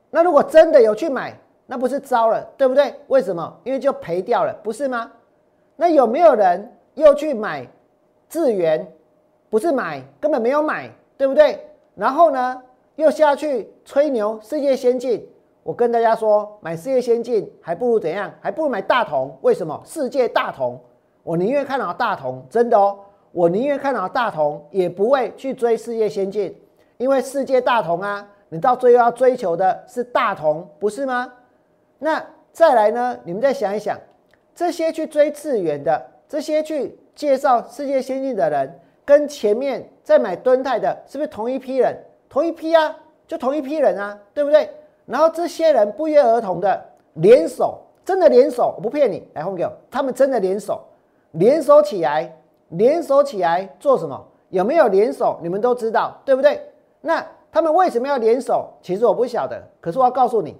[0.10, 2.94] 那如果真的有去买，那不是糟了，对不对？
[3.08, 3.60] 为什么？
[3.64, 5.12] 因为就赔掉了，不是吗？
[5.76, 7.68] 那有没有人又去买
[8.30, 8.92] 智源？
[9.50, 11.60] 不是买，根本没有买，对不对？
[11.96, 12.62] 然后呢，
[12.96, 15.28] 又下去吹牛，世界先进。
[15.64, 18.32] 我跟大家说，买世界先进还不如怎样？
[18.40, 19.38] 还不如买大同。
[19.42, 19.82] 为什么？
[19.86, 20.80] 世界大同，
[21.24, 22.98] 我宁愿看好大同，真的哦。
[23.34, 26.56] 我宁愿看好大同，也不会去追世界先进，
[26.98, 31.34] 因为世界大同啊，你到最后要追求的是大同，不是吗？
[32.00, 33.18] 那再来呢？
[33.24, 34.00] 你们再想一想，
[34.56, 38.80] 这些去追次元的，这些去介绍世界先进的人。
[39.06, 41.96] 跟前面在买敦泰的，是不是同一批人？
[42.28, 42.94] 同一批啊，
[43.26, 44.70] 就同一批人啊，对不对？
[45.06, 46.84] 然后这些人不约而同的
[47.14, 50.84] 联手，真的联手，我不骗你，来红哥，他们真的联手，
[51.32, 52.38] 联手起来，
[52.70, 54.22] 联手起来做什么？
[54.50, 55.40] 有没有联手？
[55.42, 56.62] 你们都知道，对不对？
[57.00, 58.70] 那他们为什么要联手？
[58.82, 60.56] 其实我不晓得，可是我要告诉你，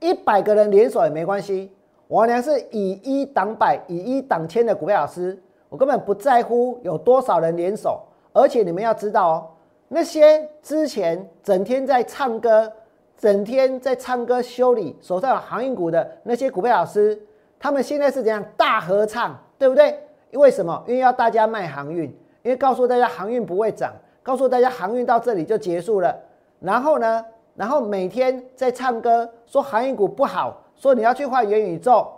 [0.00, 1.72] 一百个人联手也没关系。
[2.08, 5.40] 我娘是以一挡百，以一挡千的股票老师。
[5.68, 8.00] 我根本不在乎有多少人联手，
[8.32, 9.48] 而且你们要知道哦，
[9.88, 12.72] 那些之前整天在唱歌、
[13.18, 17.20] 整天在唱歌修理手上有航运股的那些股票老师，
[17.58, 19.98] 他们现在是怎样大合唱，对不对？
[20.30, 20.82] 因为什么？
[20.86, 22.04] 因为要大家卖航运，
[22.42, 23.92] 因为告诉大家航运不会涨，
[24.26, 26.12] 告诉大家航运到这里就结束了。
[26.58, 32.10] 然后呢，然后每天在唱歌说航运股不好，说你要去换元宇宙。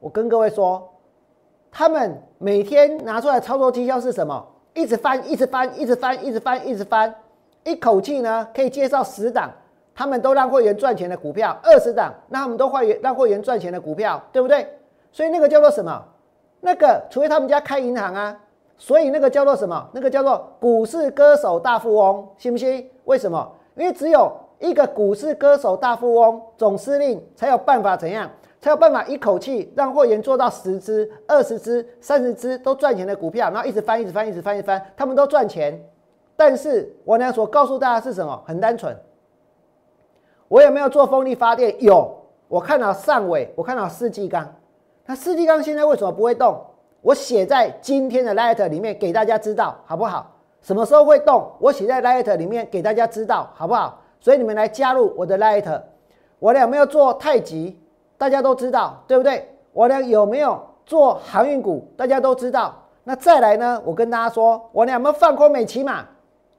[0.00, 0.88] 我跟各位说。
[1.74, 4.46] 他们每天拿出来操作绩效是什么？
[4.74, 7.14] 一直翻，一直翻，一直翻，一直翻，一直翻，
[7.64, 9.50] 一口气呢可以介绍十档，
[9.94, 14.68] 他们都让会员赚钱的股票，二十档，那他们都会员让会员赚钱的股票，对不对？
[15.12, 16.04] 所以那个叫做什么？
[16.60, 18.38] 那个除非他们家开银行啊，
[18.76, 19.88] 所以那个叫做什么？
[19.92, 22.88] 那个叫做股市歌手大富翁，信不信？
[23.04, 23.50] 为什么？
[23.76, 28.30] 因为只有一个股市歌手大富翁总司令才有办法怎样？
[28.60, 35.84] 才有办法一口气让会员做到十只、二十只、三十只都赚钱的股票，然后一直翻、一直翻、一直翻、一直翻，他们都赚钱。
[36.36, 38.40] 但是我呢所告诉大家是什么？
[38.46, 38.96] 很单纯。
[40.46, 41.74] 我有没有做风力发电？
[41.82, 42.18] 有。
[42.46, 44.46] 我看到上尾，我看到四季钢。
[45.06, 46.62] 那四季钢现在为什么不会动？
[47.02, 50.30] 我写在今天的 Light 里面给大家知道，好不好？
[50.60, 51.50] 什么时候会动？
[51.58, 54.00] 我写在 Light 里面给大家知道，好不好？
[54.20, 55.82] 所以你们来加入我的 Light。
[56.38, 57.76] 我俩有没有做太极？
[58.16, 59.48] 大家都知道，对不对？
[59.72, 61.92] 我俩有没有做航运股？
[61.96, 62.72] 大家都知道。
[63.02, 63.82] 那再来呢？
[63.84, 66.04] 我跟大家说，我俩有没有放空美骑马？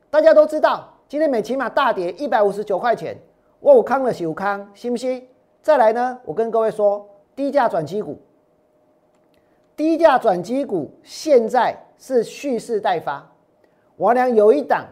[0.09, 3.17] 大家都知道，今天美骑马大跌一百五十九块钱，
[3.61, 5.25] 我康了有康，信不信？
[5.61, 6.19] 再来呢？
[6.25, 8.19] 我跟各位说，低价转机股，
[9.75, 13.27] 低价转机股现在是蓄势待发。
[13.95, 14.85] 我俩有一档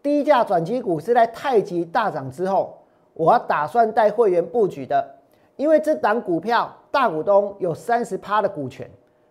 [0.00, 2.78] 低价转机股是在太极大涨之后，
[3.14, 5.16] 我打算带会员布局的，
[5.56, 8.88] 因为这档股票大股东有三十趴的股权，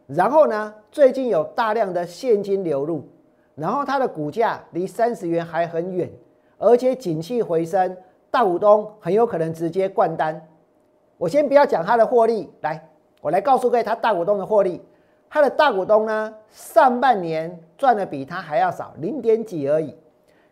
[0.07, 3.07] 然后呢，最近有大量的现金流入，
[3.55, 6.09] 然后它的股价离三十元还很远，
[6.57, 7.95] 而且景气回升，
[8.29, 10.45] 大股东很有可能直接灌单。
[11.17, 12.89] 我先不要讲它的获利，来，
[13.21, 14.81] 我来告诉各位它大股东的获利。
[15.29, 19.95] 它的大股东呢，上半年赚的比它还要少，零点几而已。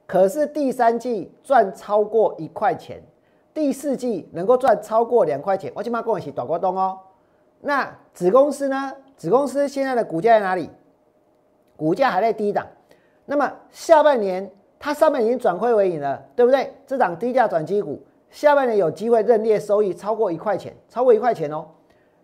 [0.06, 3.02] 可是第三季赚超过一块钱，
[3.54, 5.72] 第四季能够赚超过两块钱。
[5.76, 7.00] 我起码跟我一起大股东哦。
[7.62, 8.94] 那子公司呢？
[9.18, 10.70] 子公司现在的股价在哪里？
[11.76, 12.68] 股价还在低档。
[13.26, 16.74] 那么下半年它上面已经转亏为盈了，对不对？
[16.86, 18.06] 这档低价转基股。
[18.30, 21.66] 下半年有机会认列收益超过一块钱，超过一块钱哦。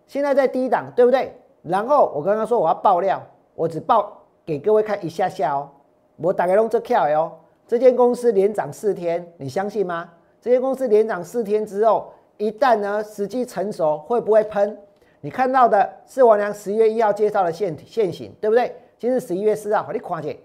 [0.06, 1.34] 现在在低档，对不对？
[1.64, 3.22] 然后我刚刚说我要爆料，
[3.56, 4.12] 我只爆
[4.46, 5.70] 给各位看一下下哦。
[6.18, 7.32] 我打开龙这票哦，
[7.68, 10.10] 这间公司连涨四天，你相信吗？
[10.40, 14.78] 这间公司连涨四天之后，一旦呢时机成熟，会不会喷？
[15.22, 18.76] 你看到的是王良十月一号介绍的现现形，对不对？
[18.98, 20.38] 今日十一月四号，你看见，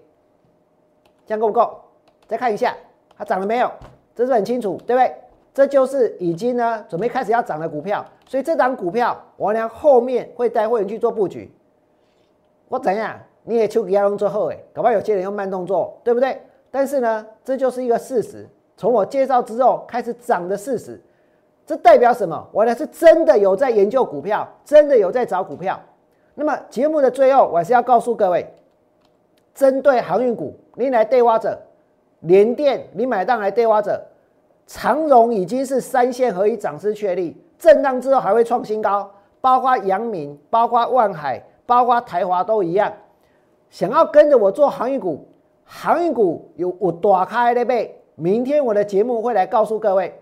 [1.25, 1.79] 这样够不够？
[2.27, 2.75] 再看一下，
[3.17, 3.71] 它涨了没有？
[4.15, 5.15] 这是很清楚，对不对？
[5.57, 11.51] 这就是已经呢准备开始要涨的股票，所以这档股票我俩后面会带会员去做布局。
[12.67, 13.19] 我怎样？
[13.43, 16.39] 你也求给亚龙做后哎，搞不好有些人用慢动作，对不对？
[16.69, 18.47] 但是呢，这就是一个事实。
[18.75, 21.01] 从我介绍之后开始涨的事实，
[21.65, 22.47] 这代表什么？
[22.51, 25.79] 我呢是真的有在研究股票，真的有在找股票。
[26.35, 28.45] 那么节目的最后，我还是要告诉各位，
[29.55, 31.59] 针对航运股，你来对挖者，
[32.19, 33.99] 联电你买单来对挖者。
[34.67, 39.09] 长荣已经是三线合一涨势确立，震荡之后还会创新高，
[39.39, 42.91] 包括阳明、包括万海、包括台华都一样。
[43.69, 45.25] 想要跟着我做航运股，
[45.63, 50.13] 航运股有我打开的背，明天我的节目会来告诉各位，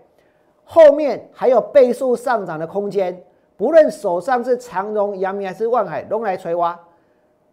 [0.64, 3.20] 后面还有倍数上涨的空间。
[3.56, 6.78] 不论手上是长荣、阳明还是万海，都来锤挖，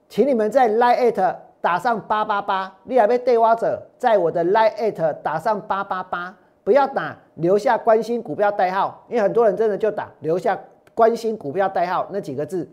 [0.10, 6.36] 请你们在 Line 打上八八八，你还被对挖者在我的 Line 打上八八八。
[6.64, 10.58] 不要打留下关心股票代号，因为很多人真的就打留下
[10.96, 12.70] 关心股票代号那几个字，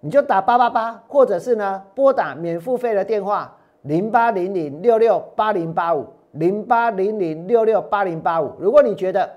[0.00, 8.52] 你就打八八八，或者是呢拨打免付费的电话零八零零六六八零八五零八零零六六八零八五。
[8.58, 9.28] 如果你觉得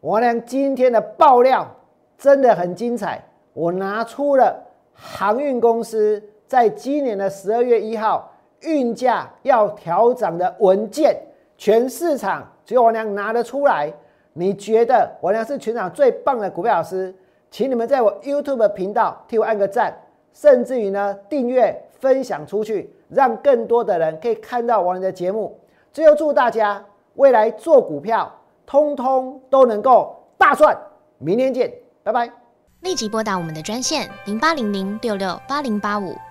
[0.00, 1.66] 我俩今天的爆料
[2.16, 3.20] 真的很精彩，
[3.52, 4.56] 我拿出了
[4.92, 11.16] 航运公司在今年的十二月一号运价要调涨的文件。
[11.58, 13.92] 全市场只有我娘拿得出来，
[14.32, 17.12] 你觉得我娘是全场最棒的股票老师？
[17.50, 19.92] 请你们在我 YouTube 频道替我按个赞，
[20.32, 25.58] 甚至于呢订阅分享出去，让更多的人可以看到我的节目。
[25.92, 26.84] 最后祝大家
[27.14, 28.32] 未来做股票，
[28.64, 30.76] 通通都能够大赚！
[31.18, 31.72] 明天见，
[32.04, 32.30] 拜拜！
[32.82, 36.14] 立即拨打我们的专线零八零零六六八零八五。